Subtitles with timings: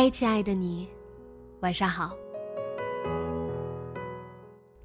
[0.00, 0.86] 嗨，亲爱的你，
[1.58, 2.16] 晚上好。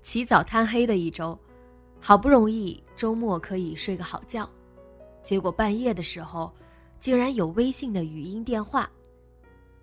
[0.02, 1.38] 起早贪黑的一周，
[2.00, 4.50] 好不容易周末可以睡个好觉，
[5.22, 6.52] 结果半夜的时候，
[7.00, 8.90] 竟然有微信的语音电话。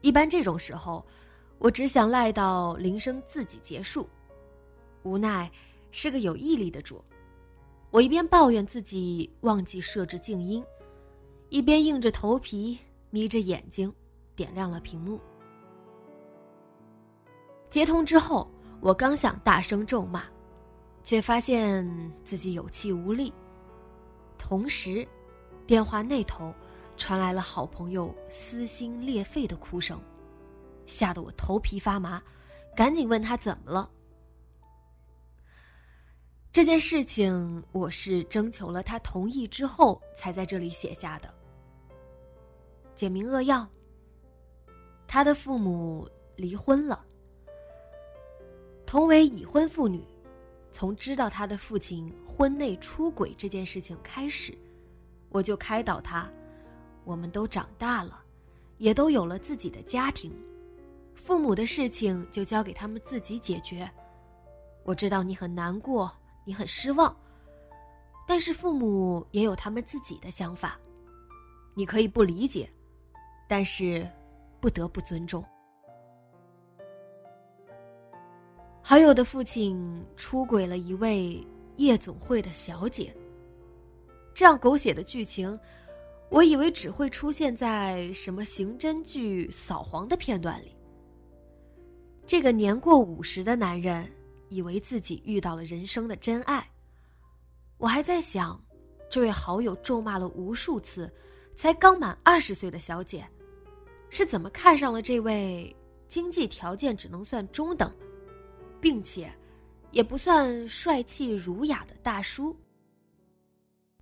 [0.01, 1.07] 一般这种时候，
[1.61, 4.09] 我只想赖到铃声自己结束。
[5.05, 5.49] 无奈
[5.93, 7.01] 是个有毅力的主，
[7.93, 10.61] 我一边抱怨自己忘记设置静音，
[11.51, 12.77] 一边硬着头皮
[13.11, 13.95] 眯着眼睛。
[14.41, 15.21] 点亮了屏幕。
[17.69, 20.25] 接通之后，我刚想大声咒骂，
[21.05, 21.87] 却发现
[22.25, 23.31] 自己有气无力。
[24.39, 25.07] 同时，
[25.67, 26.55] 电话那头
[26.97, 30.01] 传来了好朋友撕心裂肺的哭声，
[30.87, 32.23] 吓得我头皮发麻，
[32.75, 33.91] 赶紧问他怎么了。
[36.51, 41.33] 这件事情我是征求了他同意之后才在这里写下的。
[42.97, 43.69] 简明扼要。
[45.13, 47.05] 他的父母离婚了。
[48.87, 50.05] 同为已婚妇女，
[50.71, 54.57] 从知道他的父亲婚内出轨这件事情开始，
[55.31, 56.31] 我就开导他：
[57.03, 58.23] 我们都长大了，
[58.79, 60.33] 也都有了自己的家庭，
[61.17, 63.91] 父母的事情就交给他们自己解决。
[64.85, 66.09] 我知道你很难过，
[66.45, 67.13] 你很失望，
[68.29, 70.79] 但是父母也有他们自己的想法，
[71.75, 72.71] 你可以不理解，
[73.49, 74.09] 但是。
[74.61, 75.45] 不得不尊重。
[78.83, 83.15] 好友的父亲出轨了一位夜总会的小姐。
[84.35, 85.59] 这样狗血的剧情，
[86.29, 90.75] 我以为只会出现在什么刑侦剧扫黄的片段里。
[92.27, 94.11] 这个年过五十的男人
[94.49, 96.67] 以为自己遇到了人生的真爱，
[97.77, 98.61] 我还在想，
[99.11, 101.13] 这位好友咒骂了无数次，
[101.57, 103.25] 才刚满二十岁的小姐。
[104.11, 105.75] 是怎么看上了这位
[106.09, 107.91] 经济条件只能算中等，
[108.81, 109.33] 并且
[109.93, 112.55] 也不算帅气儒雅的大叔？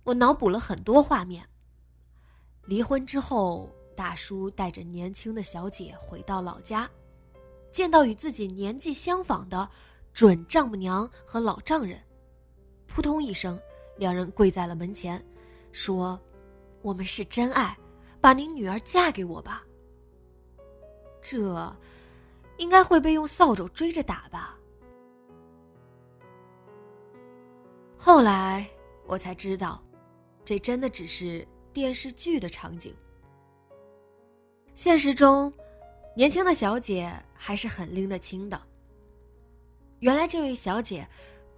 [0.03, 1.47] 我脑补了很多画面。
[2.65, 6.89] 离婚之后，大叔带着年轻的小姐回到老家，
[7.71, 9.69] 见到与自己年纪相仿的
[10.13, 12.01] 准丈母娘和老丈人，
[12.87, 13.59] 扑通一声，
[13.97, 15.23] 两人跪在了门前，
[15.71, 16.19] 说
[16.81, 17.77] ：“我们是真爱，
[18.19, 19.63] 把您女儿嫁给我吧。”
[21.21, 21.75] 这，
[22.57, 24.57] 应该会被用扫帚追着打吧。
[27.97, 28.65] 后来
[29.05, 29.83] 我才知道，
[30.45, 32.95] 这真的只是电视剧的场景。
[34.73, 35.53] 现实中，
[36.15, 38.59] 年轻的小姐还是很拎得清的。
[39.99, 41.05] 原来这位小姐，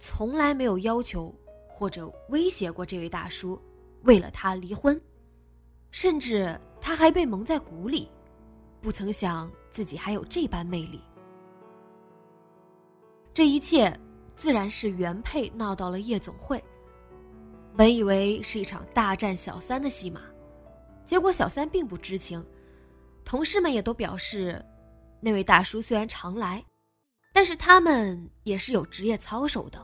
[0.00, 1.32] 从来没有要求
[1.68, 3.60] 或者威胁过这位大叔，
[4.02, 5.00] 为了他离婚，
[5.92, 8.10] 甚至他还被蒙在鼓里。
[8.82, 11.00] 不曾想自己还有这般魅力。
[13.32, 13.98] 这一切
[14.36, 16.62] 自然是原配闹到了夜总会。
[17.74, 20.20] 本以为是一场大战小三的戏码，
[21.06, 22.44] 结果小三并不知情。
[23.24, 24.62] 同事们也都表示，
[25.20, 26.62] 那位大叔虽然常来，
[27.32, 29.82] 但是他们也是有职业操守的。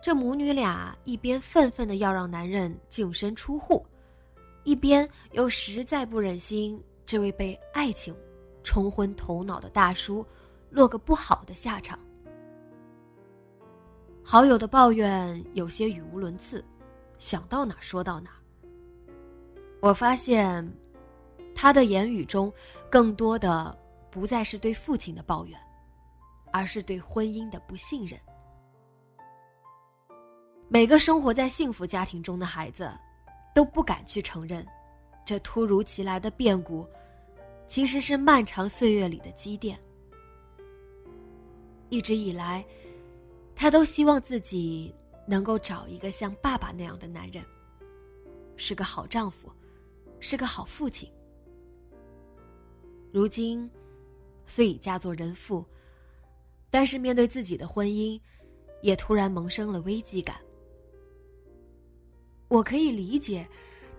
[0.00, 3.84] 这母女俩一边愤愤的要让男人净身出户。
[4.64, 6.80] 一边又实在不忍心
[7.12, 8.16] 这位被爱情
[8.62, 10.24] 冲昏头脑的大叔
[10.70, 11.98] 落个不好的下场。
[14.24, 16.64] 好友的抱怨有些语无伦次，
[17.18, 18.30] 想到哪说到哪。
[19.82, 20.66] 我发现，
[21.54, 22.50] 他的言语中
[22.90, 23.78] 更多的
[24.10, 25.60] 不再是对父亲的抱怨，
[26.50, 28.18] 而是对婚姻的不信任。
[30.66, 32.90] 每个生活在幸福家庭中的孩子。
[33.54, 34.66] 都不敢去承认，
[35.26, 36.88] 这突如其来的变故，
[37.66, 39.78] 其实是漫长岁月里的积淀。
[41.88, 42.64] 一直以来，
[43.54, 44.94] 她都希望自己
[45.26, 47.44] 能够找一个像爸爸那样的男人，
[48.56, 49.50] 是个好丈夫，
[50.20, 51.10] 是个好父亲。
[53.12, 53.70] 如今，
[54.46, 55.64] 虽已嫁作人妇，
[56.70, 58.18] 但是面对自己的婚姻，
[58.80, 60.36] 也突然萌生了危机感。
[62.48, 63.46] 我可以理解，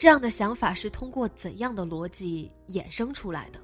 [0.04, 3.62] 这样的想法是通过怎样的逻辑衍生出来的。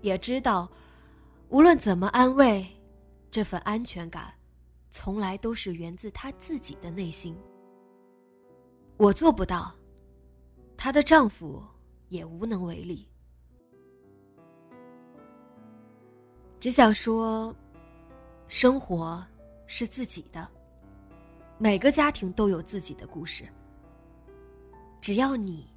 [0.00, 0.66] 也知道，
[1.50, 2.66] 无论怎么安慰，
[3.30, 4.32] 这份安全感，
[4.90, 7.36] 从来都是源自她自己的内心。
[8.96, 9.74] 我做不到，
[10.74, 11.62] 她的丈夫
[12.08, 13.06] 也无能为力。
[16.58, 17.54] 只想说，
[18.48, 19.22] 生活
[19.66, 20.48] 是自己的，
[21.58, 23.44] 每个家庭都有自己的故事。
[25.00, 25.72] 只要你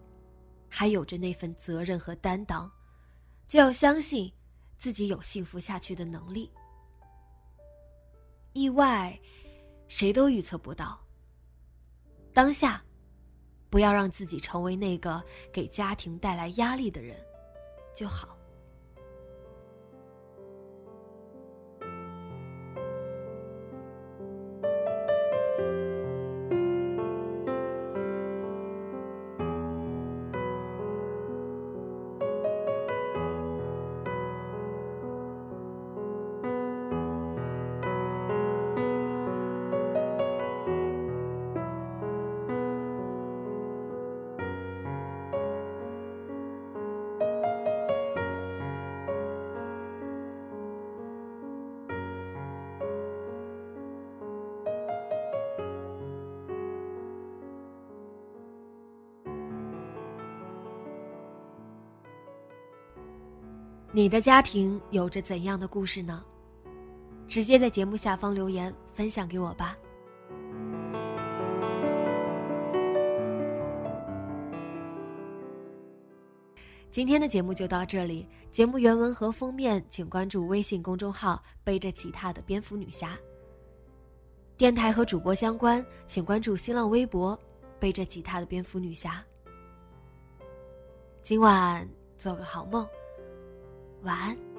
[0.70, 2.72] 还有着那份责任和担当，
[3.48, 4.32] 就要相信
[4.78, 6.52] 自己有幸福下去的能力。
[8.54, 9.20] 意外，
[9.88, 11.00] 谁都预测不到。
[12.34, 12.84] 当下，
[13.70, 17.18] 不要让自己成为那个给家庭带来压力的人，
[17.96, 18.33] 就好。
[63.96, 66.26] 你的家庭有着怎样的故事呢？
[67.28, 69.78] 直接在节目下方留言分享给我吧。
[76.90, 83.16] 今天的节目就到这里，节目原文和封面请关注微信公众号“背着吉他的蝙蝠女侠”。
[84.58, 87.40] 电台和主播相关，请关注新浪微博
[87.80, 89.24] “背着吉他的蝙蝠女侠”。
[91.22, 91.88] 今晚
[92.18, 92.88] 做个好梦。
[94.04, 94.53] 晚安。